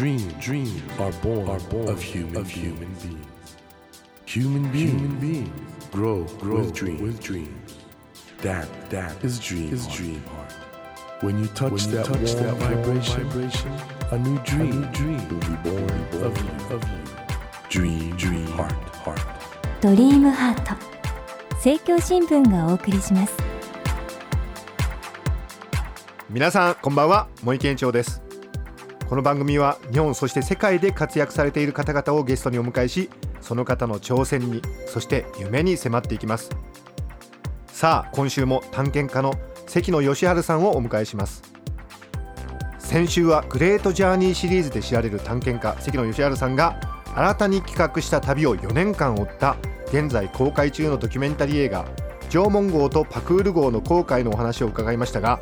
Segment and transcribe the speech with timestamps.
[0.00, 3.26] Dreams, dreams are born, are born of human, of human beings.
[4.24, 5.50] Human beings, human beings
[5.92, 7.76] grow, grow with, dreams, with dreams.
[8.38, 10.54] That, that is dream, is dream heart.
[11.20, 13.72] When you touch, when you that, touch warm that vibration, vibration,
[14.10, 16.98] a new dream, a new dream will be born, born of you, of you.
[17.68, 18.72] Dream, dream heart,
[19.04, 19.20] heart.
[19.82, 20.74] ドリームハート
[21.56, 23.34] 政教新聞がお送りします
[26.30, 28.29] 皆さんこんばんは森健長です
[29.10, 33.10] この番組は日本そして世界で活躍されている方々をゲストにお迎えし
[33.40, 36.48] その方の挑戦にそして夢に迫っていきます。
[37.66, 39.34] さあ今週も探検家の
[39.66, 41.42] 関野義治さんをお迎えします。
[42.78, 46.78] 先週はグレートジャーニーシリーズで知られる探検家関野義治さんが
[47.12, 49.56] 新たに企画した旅を4年間追った
[49.88, 51.84] 現在公開中のドキュメンタリー映画
[52.28, 55.40] 縄文号とパクール号の航海のお話を伺いましたが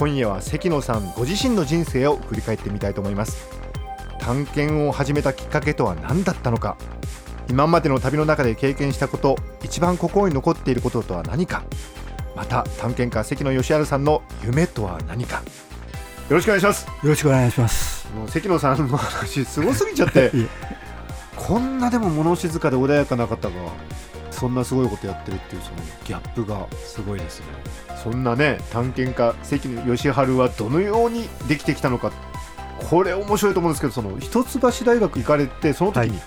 [0.00, 3.50] 今夜は関野さんご自身の人生を振り返ってみたいと思います。
[4.18, 6.78] 探検を始めたきっかけとは何だったのか。
[7.50, 11.64] 今までの旅の中で経験したこと一番心に残っていることとは何か。
[12.34, 15.42] また探検家関野義治さんの夢とは何か。
[16.30, 16.86] よろしくお願いします。
[16.86, 18.08] よろしくお願いします。
[18.16, 20.32] もう関野さんの話すごすぎちゃって。
[21.36, 23.54] こんなでも物静かで穏やかな方が
[24.40, 27.46] そんなすごいことやってるっていうそのギャップがすごいですね。
[28.02, 32.10] そんなね探検家関野義治はどのようにできてきたのか。
[32.88, 36.20] これ面白いと思うんですけどその一橋大学行かれてその時に、はい。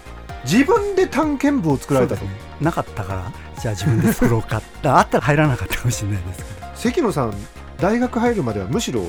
[0.43, 2.31] 自分で探検部を作られたと、ね。
[2.61, 4.61] なかったからじゃあ自分で作ろうか。
[4.83, 6.67] あったら入らなかったかもしれないですけど。
[6.75, 7.33] 関野さん
[7.77, 9.01] 大学入るまではむしろ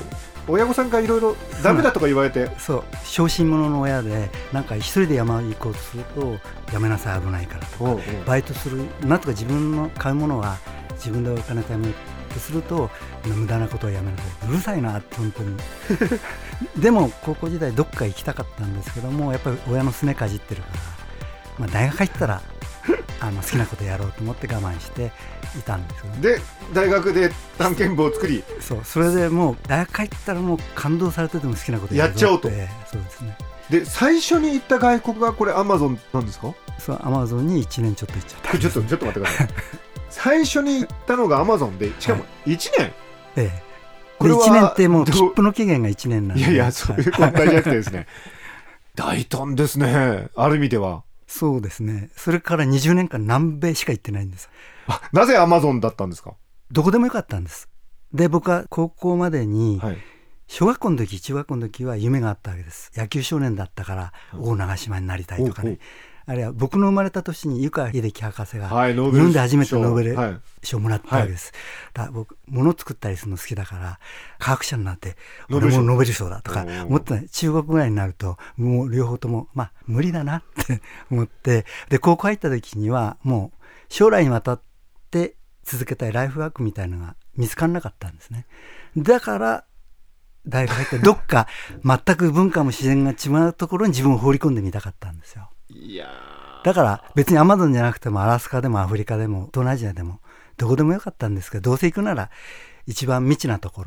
[0.47, 2.49] 親御さんからいろいろダメだとか言われて。
[2.57, 2.83] そう。
[3.03, 6.37] 小心者の親でなんか一人で山行こうとすると
[6.71, 8.01] やめなさい危ないからとか。
[8.25, 10.57] バイトするなんとか自分の買うものは
[10.93, 11.93] 自分でお金貯める
[12.33, 12.89] とすると
[13.25, 14.49] 無駄なことはやめなさい。
[14.49, 15.57] うるさいなって本当に。
[16.77, 20.79] でも高校時代どっか行きたかったんですけどもやっぱり親のすねかじってるから、
[21.59, 22.41] まあ、大学入ったら
[23.27, 25.11] あの好きなことやろうと思って我慢して
[25.57, 26.21] いたんですよね。
[26.21, 26.41] で
[26.73, 28.43] 大学で探検部を作り。
[28.59, 32.49] そうそれでもう大学入ったらもう感動されてても好きなことやっちゃおうと。
[32.49, 33.37] そうですね。
[33.69, 36.53] で最初に行った外国がこれアマゾンなんですか？
[36.77, 38.57] そうアマゾンに1年ちょっと行っちゃった。
[38.59, 39.47] ちょっとちょっと待ってください。
[40.09, 42.93] 最初に行ったのがアマゾンでしかも1年、
[43.35, 43.63] ええ。
[44.19, 46.43] これはで1年ってもう切符の期限が1年なんで。
[46.43, 48.07] いやいやそういう問題じゃなくてですね。
[48.95, 50.27] 大胆ですね。
[50.35, 52.09] ある意味ではそうですね。
[52.15, 54.49] それから20年間南米しか行ってないんです。
[54.87, 56.35] あなぜアマゾンだったんですか？
[56.71, 57.69] どこでもよかったんです。
[58.13, 59.97] で僕は高校までにはい。
[60.47, 62.91] 小学校の時中学校の時は夢があったわけです。
[62.95, 65.79] 野球少年だったから大長島になりたいとかほうほね
[66.27, 70.39] あるいは僕の生まれた年に湯川秀樹博士がはいノーベル日本で初めてノーベルはい。
[70.63, 71.53] 賞をもらったわけです、
[71.93, 73.99] だから僕物作ったりするの好きだから
[74.39, 75.15] 科学者になって
[75.51, 80.81] 俺もノーベル賞だとか思ってない中学ぐらいになるともう両方ともまあ無理だなって
[81.11, 84.61] 思ってで高校入った時にはもう将来にわたっ
[85.11, 88.45] て続けたいライフワークみたいのが見つからなかったんですね。
[88.97, 89.65] だから
[90.47, 91.47] 大学入ってどっか
[91.83, 95.49] 全く文化も自然が違うところに自分を放り込んでみたかったんですよ
[95.85, 96.07] いや
[96.63, 100.19] だから別にアマゾンじゃなくてもアラスカでもアフリカでも東南アジアでも
[100.57, 102.31] どこでもよかったんですけどどうせ行くなら
[102.87, 103.83] 一番未知なとこ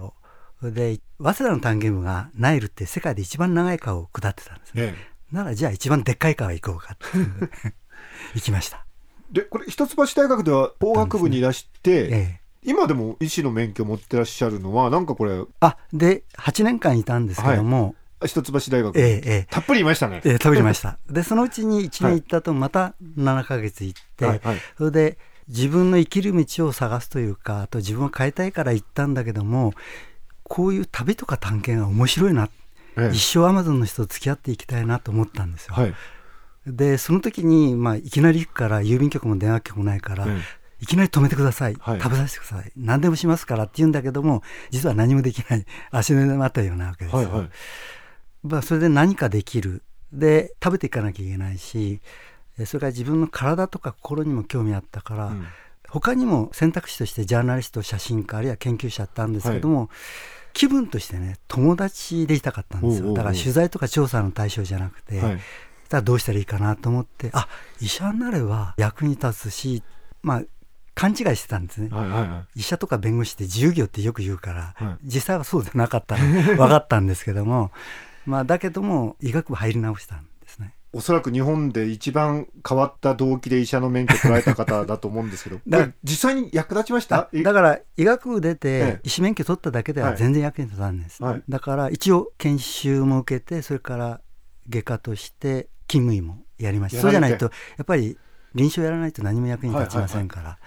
[0.62, 4.82] ろで早稲田の探検部がナイルって世界で一番長い川を下ってたんですね。
[4.82, 6.97] ーねならじゃあ一番でっかい川行こうか
[8.34, 8.87] 行きました、
[9.31, 17.94] でこれ一橋大学では法学部にいらして、ええ、今でも医師の免許を持ってらっしゃるのはなんかこれあで8年間いたんですけども、
[18.26, 19.46] 一橋大学、ええええ。
[19.50, 20.98] たっぷりいましたね、ええ食べりました。
[21.08, 24.56] でそのうちに1年行ったとまた7ヶ月行って、はいはい。
[24.76, 25.18] それで
[25.48, 29.72] 自分の生きる道を探すというかあと自分を変えたいから行ったんだけども
[30.42, 32.48] こういう旅とか探検が面白いな、
[32.96, 33.14] ええ。
[33.14, 35.74] 一生アマゾンの人と付き合っていきたいなと思ったんですよ。
[35.74, 35.94] はい。
[36.66, 40.38] でその時に、まあ、いきなり行くから郵便局も電話局もないから、え
[40.80, 42.00] いきなり止めてください、はい。
[42.00, 42.72] 食べさせてください。
[42.76, 47.19] 何でもしますからって言うんだけども実は何もできない足のまたようなわけですよ。
[47.19, 47.50] はいはい
[48.43, 49.82] まあ、それで何かできる。
[50.12, 52.00] で食べていかなきゃいけないし
[52.58, 55.46] えそれから自分の体とか心にも興味あったから、うん。
[55.88, 59.88] 他にも選択肢としてジャーナリスト写真家あるいは研究者あったんですけども、
[60.52, 63.14] 気分としてね友達でいたかったんですよ。
[63.14, 65.38] だから取材とか調査の対象じゃなくて、はい。
[65.88, 67.49] だどうしたらいいかなと思ってあ
[67.81, 69.82] 医者になれば役に立つし
[70.20, 70.43] まあ
[70.94, 71.88] 勘違いしてたんですね。
[71.91, 72.61] はいはいはい。
[72.61, 75.05] 医者とか弁護士って自由業ってよく言うから、はい。
[75.05, 76.43] 実際はそうじゃなかったの。
[76.43, 77.70] 分かったんですけども
[78.28, 80.75] まあだけども医学部入り直したんですね。
[80.92, 85.60] おそらく日本で一番変わった動機で医者の免許取られた方だと思うんですけど。
[86.04, 87.16] 実際に役立ちました？
[87.16, 90.16] あだから医学部出えてえ医師免許取っただけでははい。
[90.19, 91.42] 全然役に立たないんです、はい。
[91.48, 94.20] だから一応研修も受けてそれから
[94.69, 98.19] 外科として勤務医もやりましたそうじゃないとやっぱり
[98.54, 100.58] 臨床やらないと何も役に立ちませんから、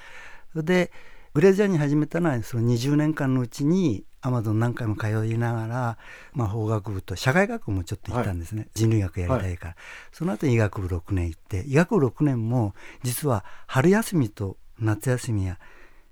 [0.54, 0.92] それで
[1.34, 5.98] グレーズジャーニー始めたのはその20年間のうちにアマゾン何回も通いながら、
[6.34, 9.76] まあ、法学部と社会学部もちょっと行ったんですね、人類学やりたいから、
[10.12, 15.58] その後医学部6年行って医学部6年も実は春休みと夏休みや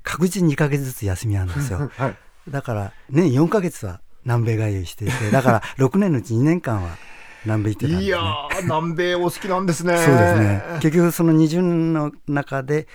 [0.04, 1.92] 確実に2ヶ月ずつ休みあるんですよ。
[1.98, 2.16] はい。
[2.50, 6.98] だから年4ヶ月は南米通いしていて だから6年のうち2年間は
[7.46, 9.98] 南米行ってたんです、ね、いやー南米お好きなんですね。
[9.98, 10.64] そうですね。
[10.82, 12.88] 結局その20年の中で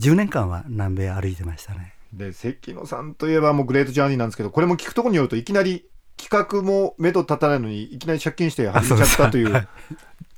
[0.00, 1.94] 10年間は南米歩いてましたね。
[2.12, 9.68] で関野さんといえばもうグレートジャーニーなんですけどこれも聞くところによるといきなり企画も目処立たないのにいきなり借金して始めちゃったという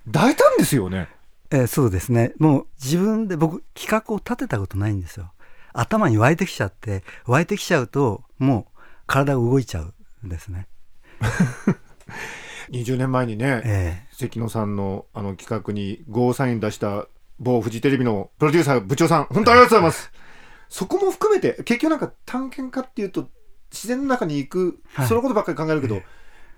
[0.08, 1.08] 大胆ですよね。
[1.50, 2.32] えーそうですね。
[2.38, 5.32] もう自分で僕企画を立てたことないんですよ。
[5.72, 10.66] 頭に湧いてきちゃって湧いてきちゃうともう体が動いちゃうんですね。
[12.70, 14.06] 20年前にね、え。
[14.12, 17.06] 関野さんのあの企画にゴーサイン出した
[17.38, 20.12] 某フジテレビのプロデューサー部長さん本当ありがとうございます。
[20.68, 23.28] そこも含めて結局なんか探検家っていうと
[23.72, 25.06] 自然の中に行く、はい。
[25.06, 26.00] そのことばっかり考えるけど、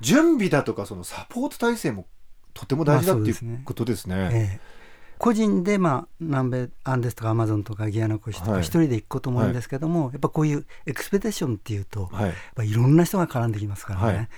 [0.01, 2.07] 準備だとかそのサポート体制も
[2.55, 3.61] とても大事だっていうですね。
[3.63, 4.17] うことですね。
[4.17, 4.61] ええ。
[4.65, 4.79] え
[5.19, 8.61] 個人で、まあ、南米アンデスとかアマゾンとかギアナコシとはい。
[8.61, 12.27] か一人で行くことも多いんですけども、やっぱこういうエクスペディションっていうと、はい。
[12.27, 14.29] やっぱいろんな人が絡んできますからはね、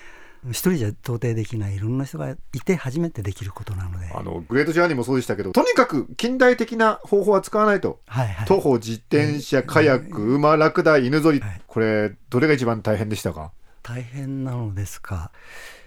[0.49, 1.77] 一人じゃ到底できない。
[1.77, 8.01] いろんな人がいて初めてできることなので、あのグレートジャーニーもそうでしたけどとにかく近代的な方法は使わないと。
[8.07, 11.61] はいはい、徒歩自転車カヤック馬ラクダ犬ぞり、はい。
[11.67, 13.53] これどれが一番大変でしたか？
[13.83, 15.31] 大変なのですか。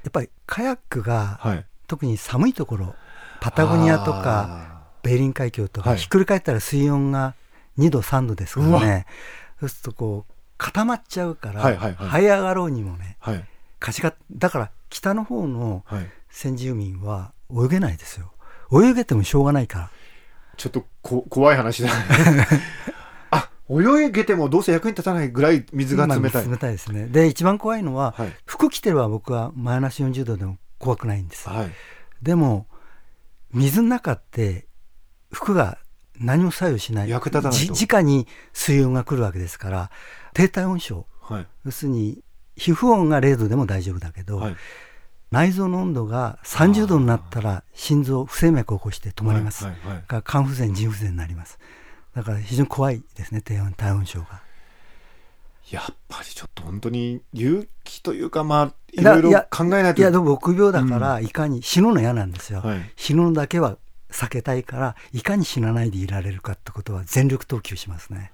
[0.04, 1.66] やっぱりカヤックがはい。
[1.88, 2.96] 特に寒いところ
[3.42, 6.00] パタゴニアとかベーリン海峡とか、はい。
[6.00, 7.36] ひっくり返ったら水温が
[7.78, 9.06] 2度3度ですからね。
[9.60, 12.10] そうするとこう固まっちゃうから、はいはいはい。
[12.10, 13.44] 這い上がろうにもねはい
[13.84, 16.10] カチカだから北の方のはい。
[16.30, 18.32] 先住民は泳げないですよ。
[18.72, 19.92] 泳げてもしょうがないから。
[20.56, 22.48] ちょっとこ怖い話だね。
[23.30, 27.08] あ泳げてもどうせ役に立たないぐらい水が冷たい、まあ冷たいですね。
[27.08, 28.34] で一番怖いのは、はい。
[28.46, 31.50] 服着てれば僕はマイナス40度でも怖くないんです。
[31.50, 31.72] はい。
[32.22, 32.68] でも
[33.52, 34.66] 水の中って
[35.32, 35.78] 服が
[36.16, 37.10] 何も作用しない。
[37.10, 39.92] 役立たない直に水温が来るわけですから
[40.34, 41.06] 低体温症。
[41.22, 41.48] はい。
[41.66, 42.24] 要するに
[42.56, 44.56] 皮膚温が0度でも大丈夫だけど、はい。
[45.32, 50.04] 内臓の温度が30度になったら心臓不整脈を起こして止まります、はいはいはい。
[50.08, 51.58] が肝不全腎不全になります。
[52.16, 54.42] だから非常に怖いですね低温体温症が。
[55.72, 60.02] やっぱりちょっと本当に勇気というかまあいろいろ考えないと。
[60.02, 62.92] いやでも臆病だからいかに死ぬの嫌なんですよ、はい。
[62.96, 63.78] 死ぬのだけは
[64.12, 68.32] 避けたいからいかに死なないでいられるかってことは全力投球しますね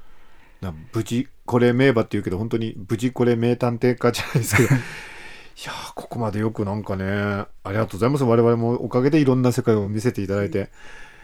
[0.61, 4.69] な無事これ名馬っていうけど本当に無事これ名探偵家じゃないですけど。
[4.75, 8.23] いやーここまでよくなんかねありがとうございます。
[8.23, 10.69] 我々もおかげでいろんな世界を見せていただいて。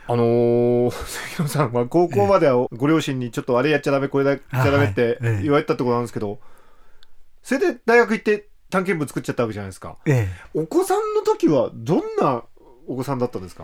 [0.07, 6.39] あのー、関野さんは高校まではご両親にちょっとあれやっちゃダメこれやっちゃダメって言われたってことなんですけど、
[7.41, 9.97] それで大学行って探検部作っちゃったわけじゃないですか。
[10.05, 10.49] ええ。
[10.53, 12.43] お子さんの時はどんな
[12.85, 13.63] お子さんだったんですか？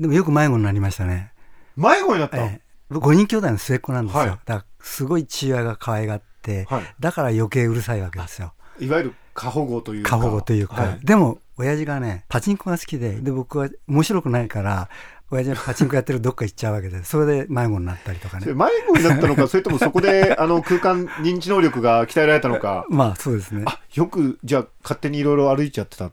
[0.00, 1.32] でもよく迷子になりましたね、
[1.76, 2.60] 迷子になった、え
[2.90, 4.30] 5人兄弟の末っ子なんですよ、はい。
[4.30, 6.82] だからすごい父親が可愛がって、はい。
[6.98, 8.52] だから余計うるさいわけですよ。
[8.78, 10.10] いわゆる過保護というか。
[10.10, 11.00] 過保護というか、はい。
[11.04, 14.88] でも親父がねパチンコが好きでで僕は面白くないから
[15.30, 18.52] 親父がパチンコやってるどっか行っちゃうわけでそれで迷子になったりとかね。
[18.52, 22.86] 迷子になったのかそれともそこで あの空間認知能力が鍛えられたのか。
[22.90, 23.64] まあそうですね。
[23.66, 26.10] あよくじゃあ勝手にいろいろ歩いちゃってた。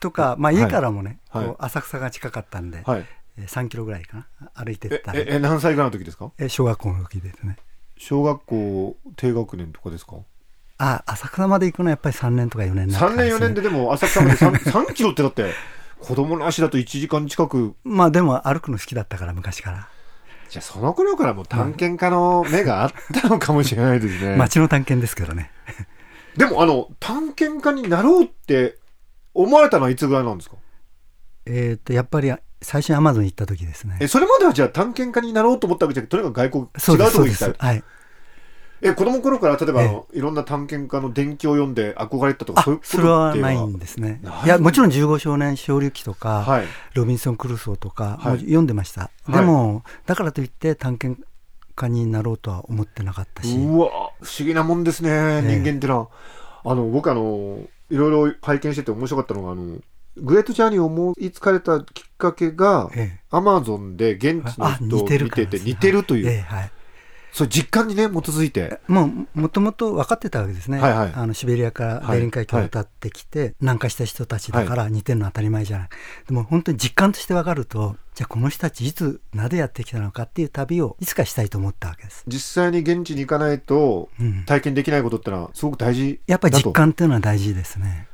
[0.00, 1.44] とか、まあ、家からもね、はい。
[1.44, 3.00] こう浅草が近かったんで、はい。
[3.00, 4.50] えー3キロぐらいかな。
[4.54, 6.30] 歩いてっえたええ何歳ぐらいの時ですか？
[6.38, 7.56] え小学校の時ですね。
[7.98, 10.16] 小学校低学年とかですか？
[10.78, 15.52] あ浅草まで行くのはやっぱり3年とか4年になって3から年4年ででも浅草まで 3, 3 キロってだって
[15.98, 17.74] 子供の足だと1時間近く。
[17.84, 19.88] まあでも歩くの好きだったから昔から、
[20.48, 25.50] じゃあその頃からもう探検家の目があったのかもしれないですね、 街の探検ですけどね。
[26.38, 28.78] でもあの探検家になろうって
[29.34, 30.56] 思われたのはいつぐらいなんですか？
[31.44, 32.32] えっとやっぱり
[32.62, 33.98] 最初にアマゾン行った時ですね。
[34.00, 37.46] えそれまではじゃあ探検家になろうと思ったわけじゃなくてとにかく外国違うとこ行きた。
[37.46, 37.54] いす。
[37.58, 37.84] はい。
[38.82, 39.88] え子供の頃から例えばあえ。
[39.88, 44.20] の、いろんな探検家の伝記を読んで憧れたとかあそういうことそれはないんですね。
[44.22, 44.44] ない。
[44.46, 46.66] いやもちろん15少年漂流記とか、はい。
[46.94, 49.32] ロビンソン・クルーソーとか、読んでました、い。
[49.32, 51.22] でもだからといって探検
[51.74, 53.88] 家になろうとは思ってなかったし、うわ
[54.20, 55.42] 不思議なもんですねえ。
[55.42, 56.10] 人間っての
[56.64, 59.78] は、あの僕あのいろいろ拝見してて面白かったのがあの
[60.16, 63.20] グレートジャーニーを思いつかれたきっかけがええ。
[63.30, 66.72] アマゾンで現地のあ人を見てて似てるという、ええはい。
[67.32, 68.80] そう実感にね基づいて。
[68.88, 71.12] もうもともと分かってたわけですね、はいはい。
[71.14, 75.88] あのシベリアからベーリン海峡を渡ってきて、南下した人たちだから似てるのは当たり前じゃない、
[76.26, 88.08] でも本当に実感として分かるとじゃあこの人たちいつなぜやってきたのかっていう旅をいつかしたいと思ったわけです、実際に現地に行かないとうん、体験できないことってのはすごく大事やっぱり実感っていうのは大事ですね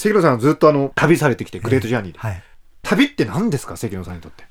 [0.00, 2.42] 関野さんはずっとあの旅されてきてグレートジャーニーで、はい。
[2.82, 3.76] 旅って何ですか？
[3.76, 4.44] 関野さんにとって。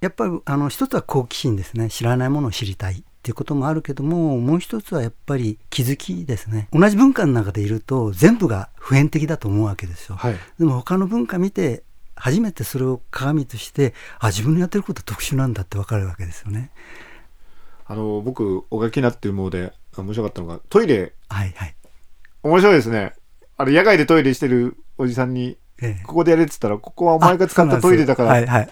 [0.00, 1.90] やっぱりあの一つは好奇心ですね。
[1.90, 6.68] 知らないものを知りたいっていうこともあるけどももう一つはやっぱり気づきですね。
[6.72, 10.36] 同じ文化の中でいると全部が普遍的だと思うわけですよ、はい。
[10.58, 11.82] でも他の文化見て
[12.14, 16.70] 初めてそれを鏡としてあ自分のやってることは特殊なんだって分かるわけですよね。
[17.84, 21.12] あの僕お書きになってるもので面白かったのがトイレ。
[21.28, 21.74] はいはい、
[22.44, 23.14] 面白いですね
[23.56, 26.04] あれ野外でトイレしてるおじさんにええ。
[26.04, 28.30] ここでやれって言ったらここはお前が使ったトイレだから。
[28.30, 28.68] はいはい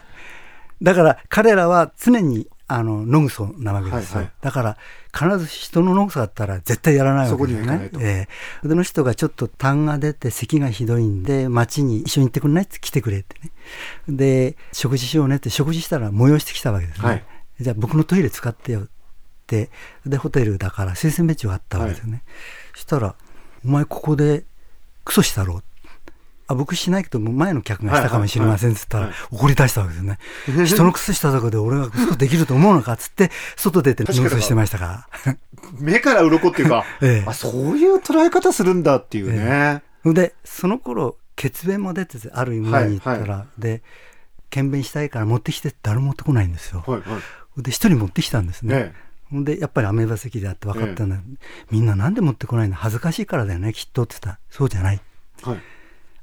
[0.83, 4.33] だから彼らは常にあの野草なわけですよ、はいはい。
[4.41, 4.77] だから
[5.15, 8.01] 必ず人の野草だったら絶対やらないわけですよそこには行かないと。
[8.01, 8.29] え
[8.65, 8.69] え。
[8.69, 13.53] での人がちょっと痰が出て咳がひどいんで町に一緒に行ってくれないって来てくれってね。
[14.09, 17.25] で食事しようねって食事したら催してきたわけですね、はい。
[17.61, 18.83] じゃあ僕のトイレ使ってよっ
[19.47, 19.71] て。
[20.05, 22.25] でホテルだから水洗別があったわけですよね、
[22.73, 23.15] そしたら
[23.63, 24.45] 「お前ここで
[25.05, 25.63] クソしたろ」
[26.47, 30.19] あ僕しないけど前の客がしたかもしれませんっつったら、はい怒り出したわけですね。
[30.67, 35.37] 人の靴下とかで俺が嘘できると思うのかっつって外出て確かにノースしてましたから。
[35.79, 37.25] 目から鱗っていうか、 ええ。
[37.27, 43.83] あそういう捉え方するんだっていうね、でその頃血便も出ててある村に行ったら、で
[44.51, 47.19] 検便したいから持ってきて誰も持ってこないんですよ、はいは
[47.59, 47.63] い。
[47.63, 48.95] で一人持ってきたんですね、ね
[49.31, 51.09] ほんでやっぱりアメーバ咳だって分かったん。
[51.11, 51.17] だ、
[51.71, 52.75] みんななんで持ってこないの？
[52.75, 54.39] 恥ずかしいからだよねきっとって言ったら。
[54.51, 55.01] そうじゃない。
[55.43, 55.59] はい。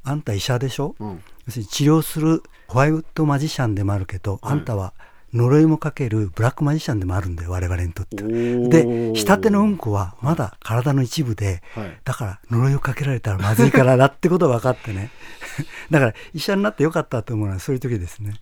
[0.04, 1.24] あんた医者でしょ、うん。
[1.46, 4.54] 要するに治療するホワイトマジシャンでもあるけど、はい。
[4.54, 4.94] あんたは
[5.34, 8.30] 呪いもかけるブラックマジシャンでもあるんだよ我々にとっては。
[8.30, 11.98] で下手のうんこはまだ体の一部で、はい。
[12.04, 15.10] だから呪いをかけられたらまずいからだってことが分かってね。
[15.90, 18.34] だから医者になってよかったと思うのはそういう時ですね。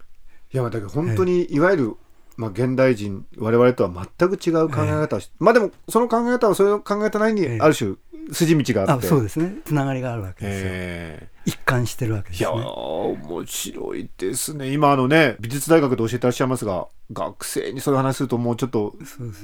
[0.52, 1.96] いやだけど本当にいわゆる、
[2.40, 7.60] まあ、現代人我々とは全く違う考え方をし、まあでもその考え方はそれを考えたなりにええ。
[7.60, 7.96] ある種
[8.32, 9.56] 筋道があって、あそうですね。
[9.66, 14.72] つながりがあるわけですよ、え一貫してるわけでえいやーすね面白いですね。
[14.72, 18.96] 今あのね美術大学で教えてらっしゃいますが学生にそういう話するともうちょっと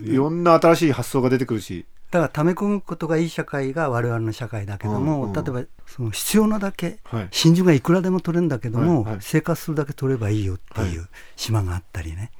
[0.02, 0.12] ね。
[0.14, 7.28] いろんな新しい発想が出てくるし、だから溜め込むことがいい社会が我々の社会だけども、うんうん例えばその必要なだけはい。
[7.32, 9.12] 真珠がいくらでも取れるんだけども、はい。
[9.14, 9.22] はい。
[9.22, 12.32] 生活するだけ取ればいいよっていう島があったりね、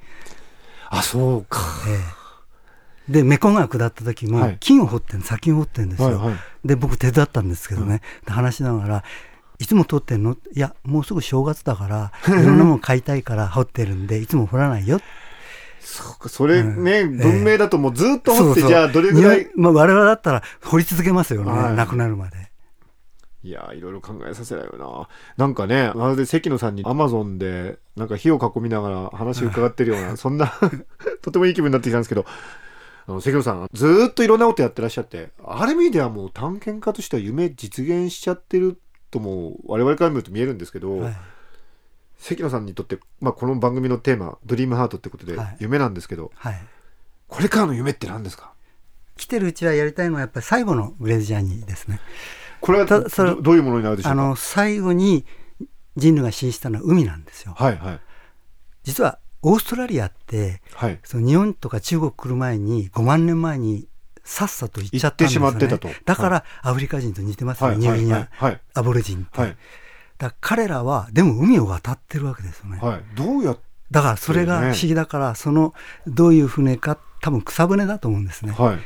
[0.90, 1.60] あそうか。
[1.88, 1.92] え
[3.08, 3.12] え。
[3.12, 4.56] でメコン川下った時もはい。
[4.58, 6.36] 金を掘ってん砂金を掘ってんですよ、はいはい。
[6.64, 9.04] で僕手伝ったんですけどね、で話しながら
[9.58, 10.36] いつも取ってんの？
[10.54, 15.00] いやもうすぐ正月だから いろんなもの買いたいから掘ってるんでいつも掘らないよ。
[15.80, 16.28] そうか。
[16.28, 17.16] それね、うん。
[17.18, 18.68] 文明だともうずっと掘って、そうそう。
[18.68, 21.76] じゃあどれぐらい日本まあ、我々だったら掘り続けますよね、はい。
[21.76, 22.45] 亡くなるまで。
[23.46, 25.08] いやーいろいろ考えさせないよな。
[25.36, 30.52] なんかね、まるで関野さんにアマゾンで、なんか火を囲みながら話を伺ってるような、 そんな、
[31.22, 32.24] とてもいい気分になってきたんですけど、
[33.06, 38.78] あの関野さん、ずーっといろんなことやってらっしゃって、ある意味ではもう探検家としては夢実現しちゃってる
[39.12, 41.16] とも、我々から見ると見えるんですけど、はい。
[42.18, 45.56] 関野さんにとって、まあ、この番組のテーマ、ドリームハートってことではい。
[45.60, 46.60] 夢なんですけど、はい。
[47.28, 48.52] これからの夢って何ですか？
[49.16, 52.00] 来てるうちはやりたいのはやっぱり最後のグレーズジャーニーですね。
[52.66, 54.22] これはたそれどどういうものになるでしょうか？
[54.22, 55.24] あの最後に
[55.96, 57.54] 人類が進出したのは海なんですよ。
[57.56, 58.00] はいはい。
[58.82, 60.98] 実はオーストラリアってはい。
[61.04, 63.88] その日本とか中国来る前に5万年前に
[64.24, 69.40] さっさと行っちゃったんですよ、ね、行ってしまってたとだからアフリカ人と似てますよね、ニューギニいはいアボリジンって。
[69.40, 69.56] はい。
[70.18, 72.78] だから彼らはでも海を渡ってるわけですよね。
[72.82, 73.02] はい。
[73.14, 73.58] どうやっ
[73.90, 75.74] だからそれが不思議だから、その
[76.06, 78.52] どういう船か多分草船だと思うんですね。
[78.52, 78.78] はい。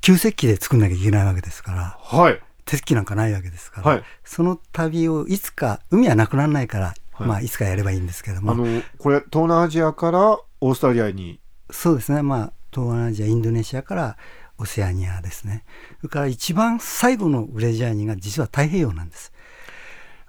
[0.00, 1.98] 旧石器で作んなきゃいけないわけですから。
[2.00, 2.40] はい。
[2.64, 4.04] 手つきなんかないわけですから、はい。
[4.24, 7.28] その旅をいつか海はなくならないから、はい。
[7.28, 8.52] まあいつかやればいいんですけども。
[8.52, 11.40] あの、これ、東南アジアからオーストラリアに。
[11.70, 12.22] そうですね。
[12.22, 14.16] まあ東南アジアインドネシアから
[14.58, 15.64] オセアニアですね。
[16.00, 19.32] それから一番最後のグレジャーニーが実は太平洋なんです。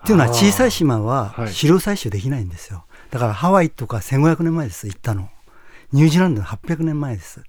[0.03, 1.53] っていうのは小さい島ははい。
[1.53, 2.85] 狩猟採集できないんですよ。
[3.11, 5.29] だからハワイとか1500年前です行ったの。
[5.91, 7.41] ニュージーランドの800年前です。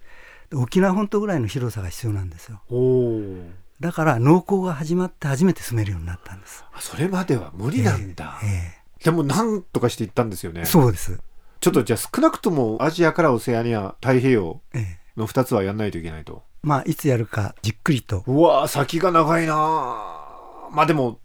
[0.50, 2.62] で沖縄本島ぐらいの広さが必要なんですよ。
[2.70, 3.65] おお。
[3.80, 8.38] だから農耕が始まって初めて住めるようになったんですそれまでは無理なんだ。
[8.42, 10.62] えでも、なんとかして行ったんですよね。
[10.62, 11.20] えそうです
[11.60, 16.42] ちょっとじゃあ少なくともアジアからオセアニア、太平洋ええの2つはやんないといけないと。
[16.62, 21.20] まあいつやるかじっくりとうわー先が長いなーまあでも、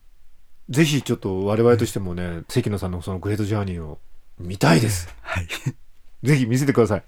[0.70, 4.00] ぜひちょっと我々としてもね、関野さんのそのグレートジャーニーを
[4.40, 5.14] 見たいです。
[5.22, 5.48] はい
[6.24, 7.04] ぜひ見せてください。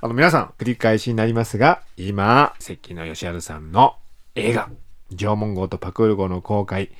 [0.00, 3.96] あの皆さん繰り返しになりますが今関野義治さんの
[4.36, 4.68] 映画
[5.12, 6.90] 縄文号とパクール号の公開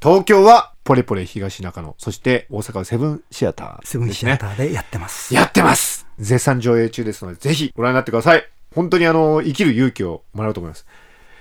[0.00, 5.34] 東京はポレポレ東中野そして大阪はセブンシアターね、セブンシアターでやってます。
[5.34, 8.48] やってます絶賛上映中ですので、ぜひご覧になってください。
[8.74, 10.86] 本当にあの、生きる勇気をもらうと思います。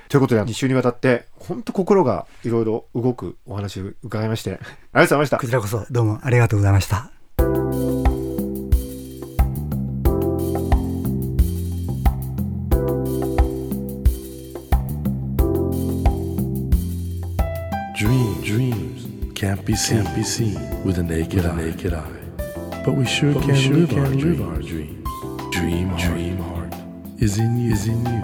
[0.10, 5.46] ということで、2週にわたって、本当心がいろいろ動くお話を伺いまして、ありがとうございましたこ。
[5.48, 7.17] ちらこそどうもありがとうございました。
[19.58, 21.56] Can't be seen, can't be seen with a naked, eye.
[21.56, 22.04] naked eye.
[22.86, 25.08] But we sure But we can, sure live, can our live our dreams.
[25.52, 26.74] Dream, dream heart
[27.18, 28.22] is in you, is in you,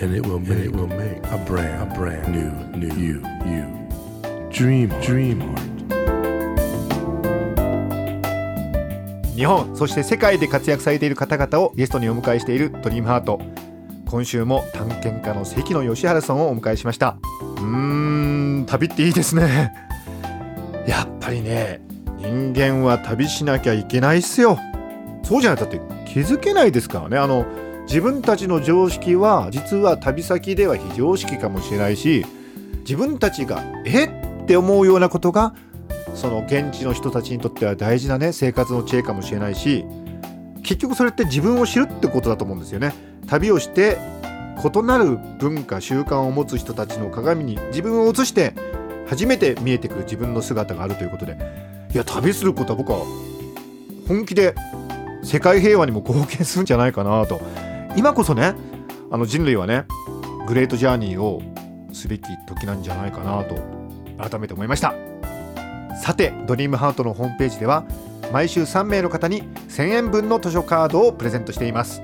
[0.00, 3.66] and it will make, it will make a brand, a brand new, new you, you.
[4.50, 5.68] Dream, dream heart.
[9.36, 13.40] 日本、そして世界で活躍されている方々をゲストにお迎えしているドリームハート。
[14.06, 17.16] 今週も探検家の関野義治さんをお迎えしました。
[17.40, 17.64] うー
[18.62, 19.91] ん、旅っていいですね。
[20.86, 21.80] やっぱりね、
[22.18, 24.58] 人間は旅しなきゃいけないっすよ。
[25.22, 27.18] そうじゃないだって気づけないですからね。
[27.18, 27.46] あの、
[27.86, 32.24] 自分たちの常識は実は旅先では非常識かもしれないし、
[32.80, 34.06] 自分たちがえ？
[34.42, 35.54] って思うようなことが
[36.16, 39.84] その現地の人たちにとっては大事なね生活の知恵かもしれないし
[40.64, 42.92] 結局それって自分を知るってことだと思うんですよね
[43.28, 43.98] 旅をして
[44.58, 48.52] 異なる文化習慣を持つ人たちの鏡に自分を映して
[49.08, 51.36] 初めて見えてくる自分の姿があるということで
[51.92, 52.98] いや旅することは僕は
[54.08, 54.54] 本気で
[55.22, 57.40] 世界平和にも貢献するんじゃないかなと。
[57.96, 58.54] 今こそね
[59.10, 59.84] あの人類はね
[60.46, 61.42] グレートジャーニーを
[61.92, 63.56] すべき時なんじゃないかなと
[64.18, 64.94] 改めて思いました。
[66.02, 67.84] さてドリームハートのホームページでは
[68.32, 72.02] 毎週3名の方に1000円分の図書カードをプレゼントしています。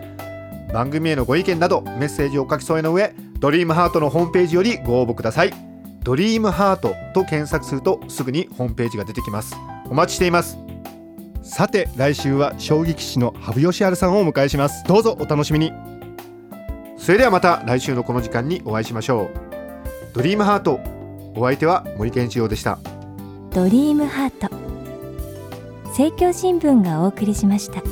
[0.73, 5.68] 番組へのご意見などメッセージを書き添えの上ドリームハートのホームページよりご応募ください。
[6.09, 9.55] ドリームハートと検索するとすぐにホームページが出てきます。
[9.91, 10.57] お待ちしています。
[11.43, 14.85] さて来週は将棋棋士の羽生善治さんをお迎えします。
[14.85, 15.71] どうぞお楽しみに。
[16.97, 19.31] それではまた来週のこの時間にお会いしましょう。
[20.15, 20.81] ドリームハート
[21.37, 22.79] お相手は森健一郎でした。
[23.53, 24.49] ドリームハート。
[25.89, 27.83] 政教新聞がお送りしました。